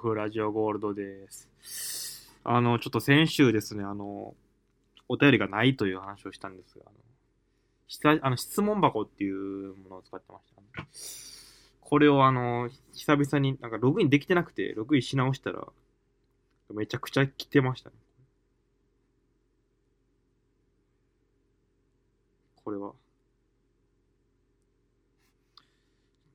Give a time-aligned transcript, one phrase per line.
[0.00, 2.32] フラジオゴールドです。
[2.42, 4.34] あの、ちょっと先週ですね、あの、
[5.08, 6.96] お便りがないという話をしたんですが、あの、
[7.86, 10.84] したあの質問箱っていうものを使ってました、
[11.82, 15.68] これをあの、久々になんかログインできてなくて、ログインし直したら、
[16.70, 17.96] めちゃくちゃ来てましたね。
[22.64, 22.92] これは。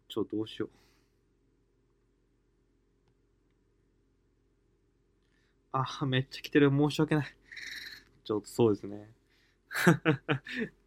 [0.07, 0.84] ちょ、どうしよう。
[5.77, 6.69] あ、めっちゃ来てる。
[6.69, 7.35] 申し訳ない。
[8.23, 9.09] ちょっとそうですね。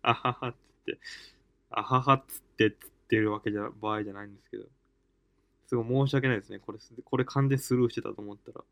[0.01, 0.99] あははっつって、
[1.71, 4.65] あははっつってつってるわけじゃ、場合じゃないんですけど。
[5.67, 6.59] すごい申し訳ないですね。
[6.59, 8.65] これ、これ完全スルーしてたと思ったら。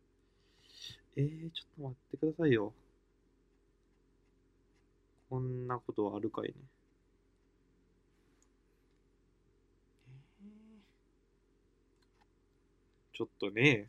[1.17, 2.73] えー、ちょっと待ってくださいよ。
[5.29, 6.55] こんなことはあるかいね。
[13.13, 13.89] ちょっとね、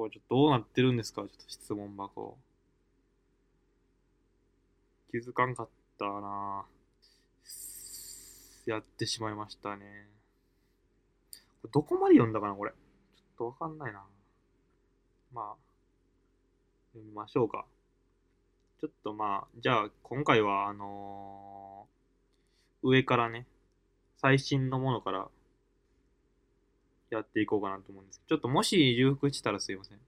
[0.00, 1.20] これちょっとどうなってるんですか？
[1.20, 2.38] ちょっと質問箱。
[5.10, 6.64] 気づかんかったな
[8.64, 10.08] やってしまいましたね。
[11.60, 12.70] こどこまで読んだかなこれ。
[12.70, 14.02] ちょっとわかんないな。
[15.34, 15.54] まあ、
[16.94, 17.66] 読みましょうか。
[18.80, 23.44] ちょっとまあ、じゃあ今回はあのー上からね、
[24.16, 25.28] 最新のものから
[27.10, 29.98] やっていこうかなと思うんです、ちょっともし重複したらすいません。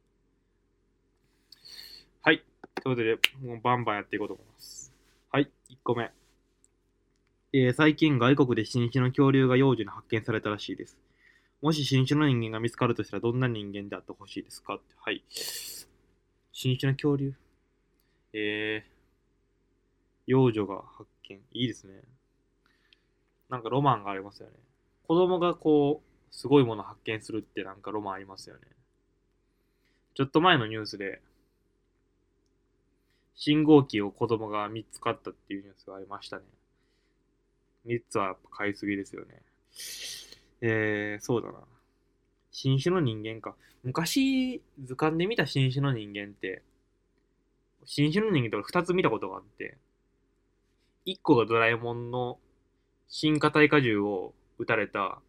[2.23, 2.45] はい。
[2.83, 4.93] ということで、もうバンバンやっていこうと思います。
[5.31, 5.51] はい。
[5.71, 6.11] 1個目。
[7.53, 10.97] えー最近外国で新種の恐竜が幼女に発見されたらしいです。
[11.61, 14.77] もし新種の人間が見つかるとしたらどんな人間であってほしいですか？
[14.77, 14.85] って。
[14.99, 15.23] はい。
[16.53, 17.35] 新種の恐竜？
[18.33, 18.91] えー、
[20.27, 21.37] 幼女が発見。
[21.53, 22.01] いいですね。
[23.51, 24.55] なんかロマンがありますよね。
[25.07, 28.63] 子供がこう、すごいもの発見するってなんかロマンありますよね。
[30.15, 31.21] ちょっと前のニュースで、
[33.35, 36.43] 信号機を子供が3つ買ったっていうニュースがありましたね。
[37.87, 39.43] 3つはやっぱ買いすぎですよね。
[40.63, 41.59] えー、そうだな。
[42.51, 43.55] 新種の人間か。
[43.83, 46.63] 昔、図鑑で見た新種の人間って、
[47.85, 49.77] 新種の人間とか2つ見たことがあって、
[51.07, 52.39] 1個がドラえもんの
[53.09, 55.21] 新型体荷重を撃たれた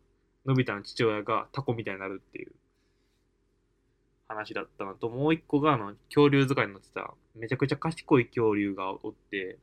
[0.46, 2.52] のび太の父親がタコみたいになるっていう
[4.28, 9.58] 話だったのと、もう一個があの恐竜図鑑に載ってためちゃくちゃ賢い恐竜がおって、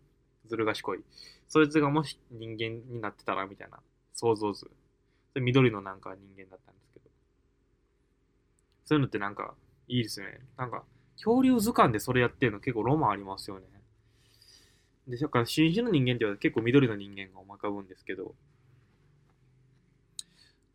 [0.46, 1.00] ずる賢い。
[1.48, 3.78] そいつがもし人間になってたらみたいな
[4.14, 4.60] 想像図。
[4.60, 7.06] それ緑のなんか人間だったんですけど。
[8.84, 9.54] そういうのってなんか
[9.86, 10.40] いいですね。
[10.56, 10.84] なんか
[11.16, 13.66] 恐竜図鑑でそれやってるの結構ロマンありますよね。
[15.06, 18.34] で、だから新種の人間って言われて結構緑の人間が思い浮かぶんですけど、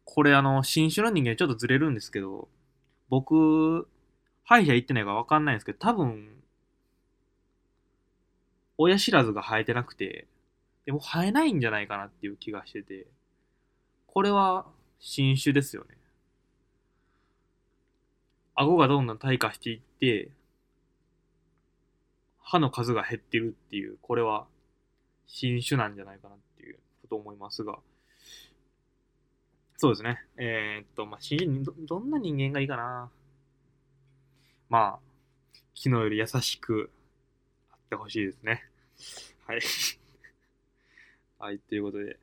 [0.05, 2.47] これあの、新種の人間ちょっとずれるんですけど、
[3.09, 3.87] 僕、
[4.43, 6.41] 歯医者行ってないからわかんないんですけど、多分、
[8.77, 10.27] 親知らずが生えてなくて、
[10.85, 13.07] でも生えないんじゃないかなっていう気がしてて、
[14.07, 14.65] これは
[14.99, 15.97] 新種ですよね。
[18.53, 20.29] 顎がどんどん退化していって、
[22.41, 24.45] 歯の数が減ってるっていう、これは
[25.27, 27.79] 新種なんじゃないかなっていうこと思いますが、
[29.77, 30.19] そうですね。
[30.37, 31.19] えーっと、まあ、
[31.63, 33.11] ど、どんな人間がいいかな。
[34.69, 34.99] まあ、
[35.75, 36.89] 昨日より優しく
[37.71, 38.63] あってほしいですね。
[39.45, 39.59] はい。
[41.37, 42.17] はい、ということで、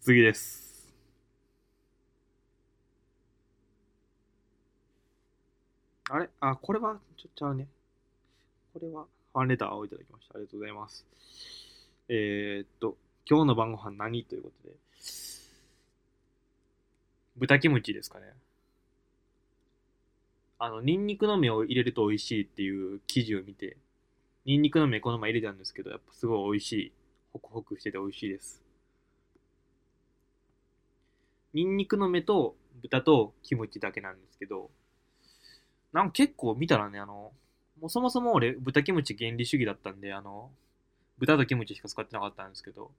[0.00, 0.88] 次です。
[6.08, 6.30] あれ？
[6.40, 7.68] あ、これはちょっとちゃうね。
[8.72, 10.34] これはファンレターをいただきました。
[10.36, 11.04] ありがとうございます。
[12.08, 12.96] えー、っと、
[13.28, 14.24] 今日の晩ご飯何？
[14.24, 14.74] ということで、
[17.40, 18.26] 豚キムチですかね。
[20.58, 23.78] あの、ニンニクの芽を入れると美味しいっていう記事を見て、
[24.44, 26.92] ニンニクの芽この前入れたんですけど、やっぱすごい美味しい。
[27.32, 28.62] ホクホクしてて美味しいです。
[31.54, 34.70] ニンニクの芽と豚とキムチだけなんですけど、
[35.94, 37.32] なんか結構見たらね、あの、
[37.80, 40.50] もうそもそも俺豚キムチ原理主義だったんで、あの、
[41.16, 42.90] 豚とキムチしか使ってなかったんですけど、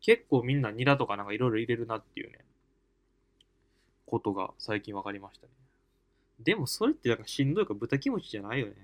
[0.00, 2.38] 結構みんなニラとかなんかいろいろ入れるなっていうね、
[4.10, 5.52] ことが最近分かりましたね。
[6.40, 8.74] でもそれってなんかしんどいから豚キムチじゃないよね。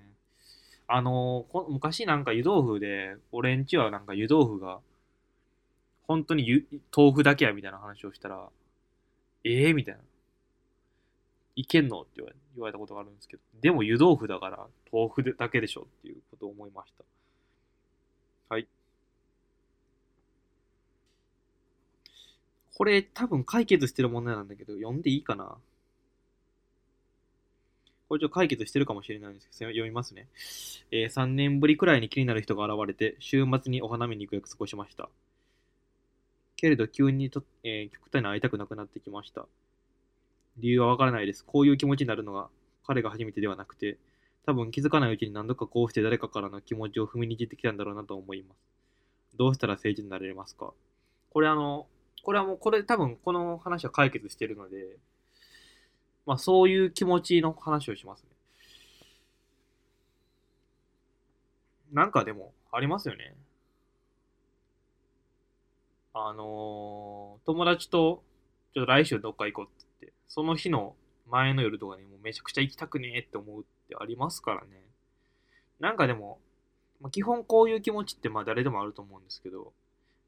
[0.89, 4.81] あのこ昔なんか湯豆腐で、俺んちはなんか湯豆腐が、
[6.07, 6.65] 本当に
[6.97, 8.49] 豆腐だけやみたいな話をしたら、
[9.43, 10.01] ええー、みたいな。
[11.57, 12.27] いけんのって言
[12.59, 17.05] われたことがあるんですけど、でも湯豆腐だから豆腐だけでしょっていうことを思いました。
[18.55, 18.69] はい。
[22.77, 25.57] これ多分解決してる問題なんだけど、読んでいいかな？
[28.07, 30.29] これちょっと解決してるかもしれないんですけど、読みますね。
[30.91, 35.09] えー、3年ぶりくらいに気になる人が現れて、週末にお花見に行く約束をしました。
[36.57, 39.47] けれど、急にと、えー、極端に会いたくなくなってきました。
[40.59, 41.45] 理由はわからないです。
[41.47, 42.49] こういう気持ちになるのが
[42.87, 43.97] 彼が初めてではなくて、
[44.45, 48.59] 多分気づかないうちに何度かこうして誰かからの気持ちを踏みにじってきたんだろうなと思います。
[49.39, 50.75] どうしたら誠実になれますか？
[51.31, 51.87] これあの、
[52.27, 54.97] これはもう、これ多分この話は解決してるので、
[56.27, 58.31] まあそういう気持ちの話をしますね。
[61.93, 63.37] なんかでも、ありますよね。
[66.15, 68.25] あのー、友達と、
[68.75, 70.97] ちょっと来週どっか行こうって言って、その日の
[71.31, 74.83] 前の夜とかにもうめちゃくちゃ行きたくねえって思うってありますからね。
[75.79, 76.41] なんかでも、
[77.01, 79.73] まあ、基本こういう気持ちってまあ誰でもあると思うんですけど、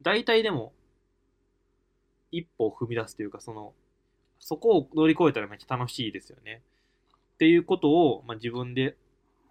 [0.01, 0.73] 大体でも、
[2.31, 3.73] 一歩を踏み出すというか、その、
[4.41, 6.63] そこを乗り越えたらめっちゃ楽しいですよね。
[7.35, 8.97] っていうことを、まあ、自分で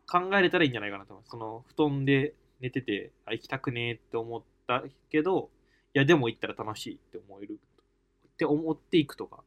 [0.10, 1.32] 考えれたらいいんじゃないかなと思います。
[1.32, 5.50] その、布団で寝てて、あ、行きたくねえって思ったけど、
[5.94, 7.60] いや、でも行ったら楽しいって思える。
[8.28, 9.44] って思っていくとか。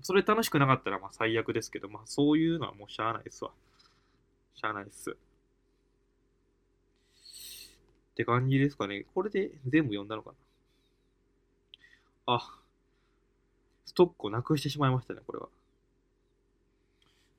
[0.00, 3.52] それ楽しくなかったらまあ最悪ですけど、まあそういうのはもうしゃあないですわ。
[4.54, 5.10] しゃあないっす。
[5.10, 5.14] っ
[8.14, 9.06] て感じですかね。
[9.14, 10.32] これで全部読んだのか
[12.26, 12.34] な。
[12.34, 12.61] あ、
[13.84, 15.48] ストックをなくしてしまいましたね、これは。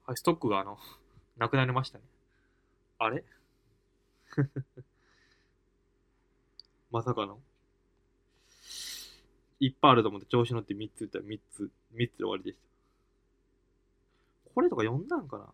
[0.06, 0.78] はい、ストックがあの、
[1.38, 2.04] なくなりましたね。
[3.00, 3.24] あれ？
[6.92, 7.40] まさかの。
[9.60, 12.63] いっぱいあると思って調子乗って3つ言ったら3つ、3つで終わりでした。
[14.54, 15.46] これとか読んだんかな？
[15.46, 15.51] ちょっ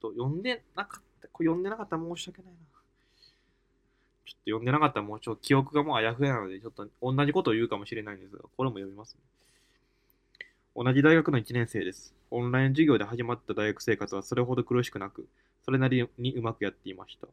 [0.00, 1.28] と読んでなかった。
[1.28, 2.58] これ読んでなかったら申し訳ないな。
[2.58, 9.20] ちょっと読んでなかったらもうちょっと記憶がもうあやふやなので、ちょっと同じことを言うかもしれないんですが、これも読みますね。
[10.76, 12.12] 同じ大学の1年生です。
[12.32, 15.28] オンライン授業で始まった大学生活はそれほど苦しくなく、
[15.64, 17.28] それなりにうまくやっていました。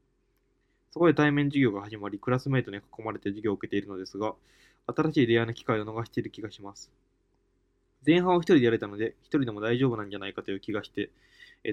[0.91, 4.35] そこで対面授業が始まり、クラスメイトに囲まれて授業を受けているのですが、
[4.85, 6.91] 新しい出会いの機会を逃している気がします。
[8.05, 11.09] 前半を一人でやれたので、一人でも大丈夫なんじゃないかという気がして、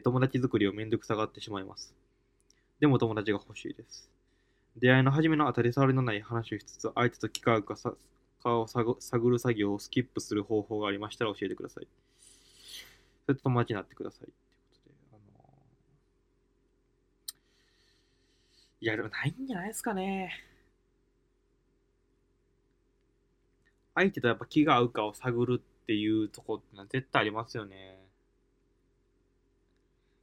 [0.03, 1.94] 友達作りをめんどくさがってしまいます。
[2.81, 4.09] でも友達が欲しいです。
[4.79, 7.61] 出会いの初めの当たり障りのない話をしつつ、相手と気が
[8.43, 8.96] かを探
[9.31, 11.88] る作業をスキップする方法がありましたら教えてください。
[13.26, 14.20] それと友達になってください。
[14.20, 14.37] というこ
[14.82, 20.32] とで、あのー、いや、でもないんじゃないですかね。
[23.94, 27.99] 相手とやっぱ気が合うかを探るっていうとこってのは絶対ありますよね。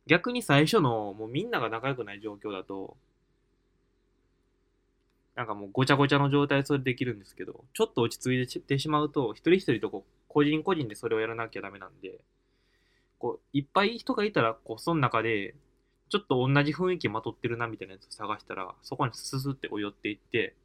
[0.08, 2.96] 逆に最初のもうみんなが仲良くない状況だと、
[5.36, 12.22] なんかもうごちゃごちゃの状態でそれできるんですけど、ちょっと落ち着いてしまうと、一人一人とこう、個人個人でそれをやらなきゃダメなんで、
[13.20, 15.56] こう、いっぱい人がいたら、こう、その中で、
[16.10, 20.56] ちょっと同じ雰囲気まとってるなみたいなやつを探したら、そこにススって寄っていって、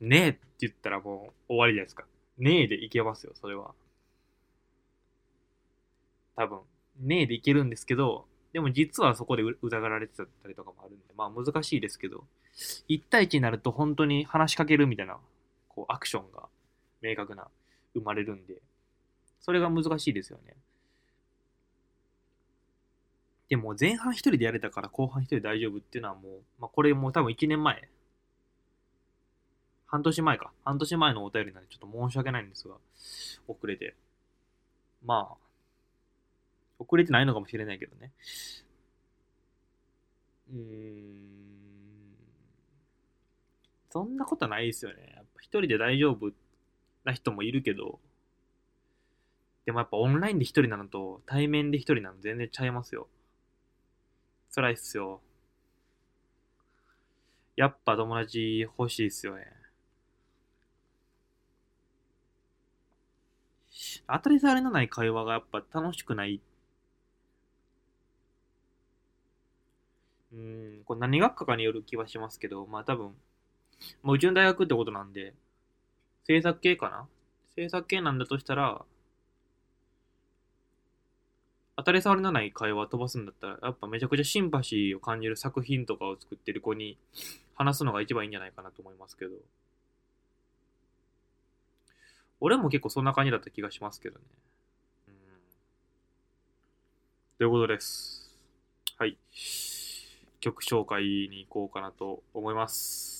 [0.00, 2.04] ねえって言ったらもう終わりじゃないですか。
[2.38, 3.74] ねえでいけますよ、それは。
[6.34, 6.60] 多分。
[7.00, 12.24] ねえでいけるんですけど、でも実はそこでうざがられてたりとかもあるんで、まあ難しいですけど、
[12.88, 15.18] 1対1になると本当に話しかけるみたいな、
[15.68, 16.48] こう、アクションが
[17.02, 17.48] 明確な、
[17.94, 18.56] 生まれるんで、
[19.40, 20.54] それが難しいですよね。
[23.48, 27.88] でも前半一人でやれたから後半一人大丈夫っていうのはもう、まあこれもう多分1年前。
[29.86, 30.52] 半年前か。
[30.64, 32.74] 半年前のお便りなんでちょっと申し訳ないんですが、
[33.46, 33.94] 遅れて。
[35.04, 35.36] まあ、
[36.78, 38.12] 遅れてないのかもしれないけどね。
[40.52, 41.45] うーん。
[43.96, 45.14] そんなことないですよね。
[45.16, 46.30] やっぱ一人で大丈夫
[47.04, 47.98] な人もいるけど、
[49.64, 53.08] でもやっぱオンラインで一人なのと対面で一人なの全然ちゃいますよ。
[54.54, 55.22] 辛いっすよ。
[57.56, 59.46] やっぱ友達欲しいっすよね。
[64.06, 66.42] 当たり障りのない会話がやっぱ楽しくない
[70.32, 73.14] うん、これ何学科かによる気はしますけど、まあ多分、
[74.02, 75.34] もううちの大学ってことなんで、
[76.26, 77.06] 制作系かな？
[77.56, 78.82] 制作系なんだとしたら、
[81.76, 86.96] 当たり障りのない会話飛ばすんだったら、やっぱめちゃくちゃシンパシーを感じる作品とかを作ってる子に
[87.54, 89.32] 話すのが一番いいんじゃないかなと思いますけど。
[92.40, 94.24] 俺も結構そんな感じだった気がしますけどね。
[95.08, 95.14] うん。
[97.38, 98.30] ということです。
[98.98, 99.16] はい。
[100.40, 103.15] 曲紹介に行こうかなと思います。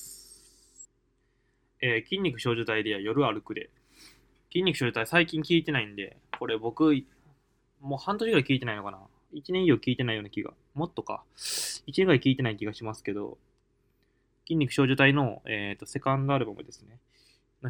[1.81, 3.69] えー、筋肉少女隊では夜歩くで。
[4.51, 6.93] 筋肉症状体最近聞いてないんで、これ僕、
[7.81, 8.99] もう半年ぐらい聞いてないのかな。
[9.33, 10.53] 1年以上聞いてないような気が。
[10.73, 11.23] もっとか。
[11.35, 13.37] 1年ぐらい聞いてない気がしますけど、
[14.45, 16.99] 筋肉少女隊の、えーと、セカンドアルバムですね。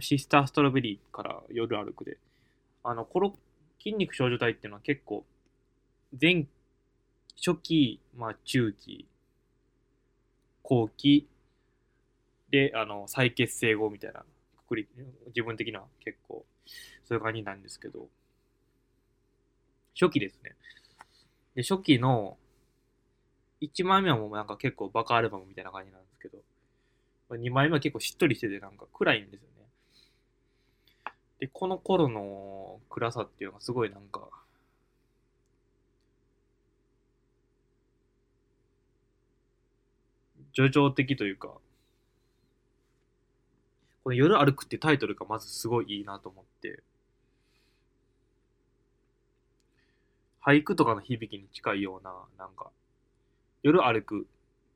[0.02, 2.18] シスターストロベリーから夜歩くで。
[2.84, 3.36] あの、この
[3.80, 5.26] 筋肉少女隊っていうのは結構、
[6.20, 6.46] 前、
[7.36, 9.08] 初期、まあ中期、
[10.62, 11.28] 後期、
[12.50, 14.26] で、あの、再結成後みたいな
[14.58, 14.88] くくり、
[15.28, 16.46] 自分的には結構、
[17.06, 18.08] そういう感じなんですけど、
[20.00, 20.56] 初期ですね。
[21.56, 22.38] で、初期の、
[23.62, 29.66] 1枚目はもうなんか結構バカアルバムみたいな感じなんですけど、2枚目は結構しっとりしててなんか暗いんですよね。
[31.40, 34.30] で、この頃の暗さっていうのがすごいなんか、
[40.54, 41.58] 叙情的というか、
[44.08, 46.82] この夜歩くってタイトルがまずすごいいいなと思って、
[50.42, 52.70] 俳句とかの響きに近いような、なんか、
[53.64, 54.26] 夜歩く、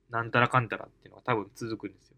[0.09, 2.17] なんたらかんたらっていうのが多分続くんですよ。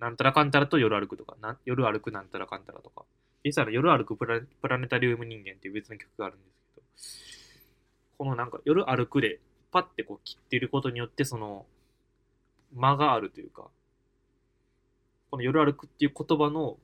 [0.00, 3.04] なんたらかんたらと夜歩くとか、な夜歩くなんたらかんたらとか。
[3.44, 6.80] 実際夜歩くプラプラネタリウム人間っていう別の曲があるんですけ
[8.16, 9.38] ど、このなんか夜歩くで
[9.70, 11.66] パッてこう切ってることによってその
[12.74, 13.68] 間があるというか、
[15.34, 16.76] この夜歩くっていう言葉の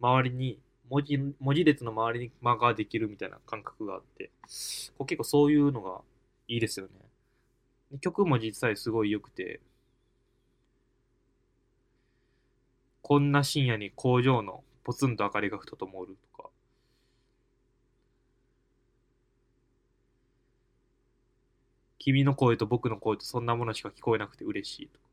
[0.00, 4.30] 周りに文字、文字列の周りに間ができるみたいな感覚があって、
[4.96, 6.00] こう結構そういうのが
[6.46, 6.92] いいですよね。
[8.00, 9.58] 曲も実際すごい良くて、
[13.02, 16.50] こんな深夜に工場のポツンと明かりがふとともるとか、
[21.98, 25.05] 君の声と僕の声とそんなものしか聞こえなくて嬉しいとか。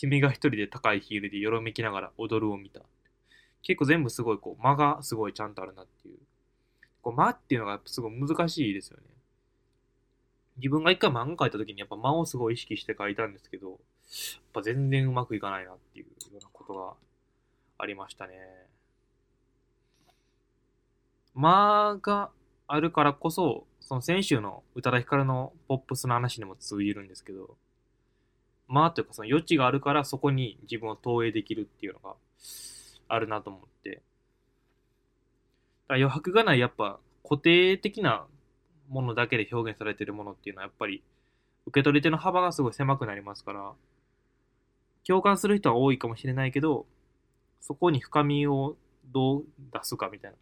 [0.00, 2.82] 君が一人で高いヒールでよろめきながら踊るを見た。
[3.62, 6.18] 結構全部すごいこう間がすごいちゃんとあるなっていう。
[7.02, 9.02] こう間っていうのがすごい難しいですよね。
[10.58, 13.78] 自分が一回漫画描いた時にやっぱ間をすごい意識して描いたんですけど、やっ
[14.52, 16.94] ぱ全然うまくいかないなっていうようなことが
[17.78, 18.34] ありましたね。
[21.34, 22.30] 間が
[22.68, 27.56] あるからこそ、その先週の宇多田ヒカルのポップスの話にも通じるんですけど、
[28.68, 32.14] まあというかその余地があるからそこに自分を投影できるっていうのが
[33.08, 33.90] あるなと思って。
[33.90, 34.02] だか
[35.94, 38.26] ら余白がないやっぱ固定的な
[38.88, 41.02] ものだけで表現されてるものっていうのはやっぱり
[41.66, 43.72] 受け取り手の幅がすごい狭くなりますから、
[45.06, 46.86] 共感する人は多いかもしれないけど、
[47.60, 48.76] そこに深みを
[49.12, 50.36] どう出すかみたいな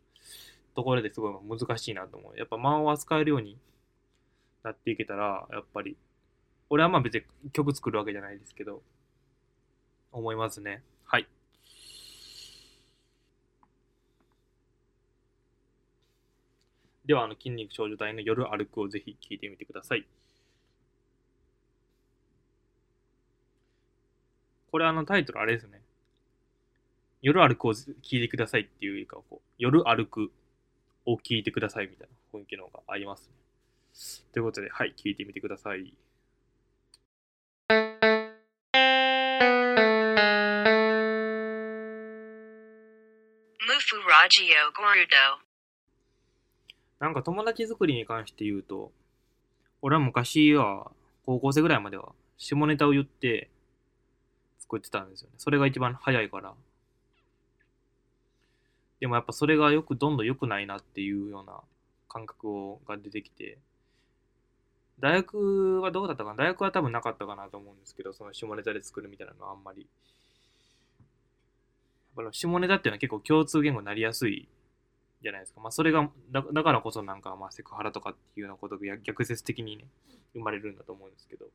[0.76, 2.38] ところですごい難しいなと思う。
[2.38, 3.59] やっぱ間を扱えるように
[4.62, 5.97] なっていけたら、やっぱり
[6.68, 8.82] 俺はまあ別に曲作るわけじゃないですけど、
[10.12, 10.82] 思いますね。
[11.04, 11.28] はい。
[17.04, 20.04] では、あの、筋肉少女隊の夜歩くをぜひ聴いてみてください。
[24.73, 25.80] これあのタイトルあれですね。
[27.23, 27.82] 夜歩くを聴
[28.12, 30.32] いてくださいっていうかこう、夜歩く
[31.06, 33.35] を聴いてくださいみたいな雰囲気の方がありますね。
[34.32, 35.94] ということで、はい、聴いてみてください。
[46.99, 48.90] なんか友達作りに関して言うと、
[49.82, 50.90] 俺は昔は、
[51.25, 53.50] 高校生ぐらいまでは、下ネタを言って
[54.58, 55.35] 作ってたんですよね。
[55.38, 56.54] それが一番早いから。
[59.00, 61.61] でもやっぱそれがよく、どんどん良くないなっていうような
[62.08, 63.58] 感覚が出てきて、
[64.99, 66.37] 大学はどうだったかな？
[66.37, 69.87] 大学は多分なかったかなと思うんですけど、その下ネタで作るみたいなのはあんまり。
[72.33, 74.49] 下ネタっていうのは結構共通言語になりやすい
[75.23, 75.61] じゃないですか。
[75.61, 79.85] まあそれが、だだからこそなんかまあセクハラとかっていうようなことが逆説的にね、
[80.33, 81.47] 生まれるんだと思うんですけど。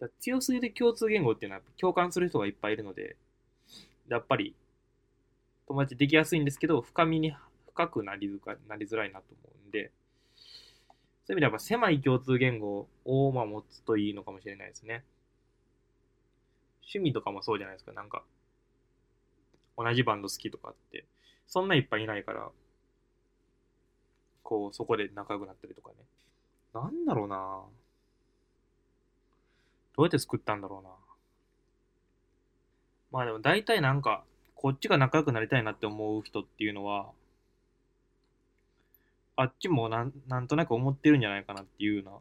[0.00, 3.16] だ強すぎる共通言語っていうのは共感する人がいっぱいいるので、
[4.08, 4.54] やっぱり
[5.66, 7.34] 友達できやすいんですけど、深みに
[7.72, 9.92] 深くなりづかなりづらいなと思うんで、
[11.30, 15.04] そういう意味では狭い共通言語をまあ持つといいのかもしれないですね。
[16.82, 17.92] 趣味とかもそうじゃないですか。
[17.92, 18.24] なんか、
[19.78, 21.04] 同じバンド好きとかって、
[21.46, 22.50] そんないっぱいいないから、
[24.42, 25.94] こう、そこで仲良くなったりとかね。
[26.74, 27.62] なんだろうな
[29.96, 30.90] どうやって作ったんだろうな
[33.12, 34.24] まあでも大体なんか、
[34.56, 37.12] こっちが仲良くなりたいなって思う人っていうのは、
[39.40, 42.12] あっちもなんなんとなく思ってるんじゃないかなっていうような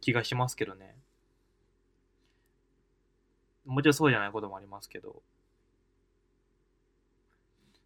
[0.00, 0.96] 気がしますけどね。
[3.64, 5.20] もちろんそうじゃないこともありますけど、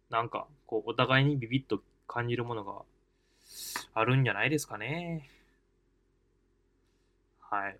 [0.09, 2.81] なんか、こう、お互いにビビッと感じるものが
[3.93, 5.29] あるんじゃないですかね。
[7.49, 7.79] はい。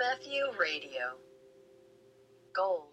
[0.00, 1.18] MFU Radio.
[2.56, 2.89] Gold.